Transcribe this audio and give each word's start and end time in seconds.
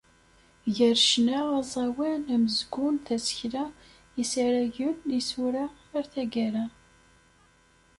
Gar 0.75 0.97
ccna, 1.07 1.39
aẓawan, 1.59 2.21
amezgun, 2.35 2.95
tasekla, 3.05 3.65
isaragen, 4.21 4.97
isura, 5.19 5.65
ar 5.95 6.05
taggara. 6.13 6.65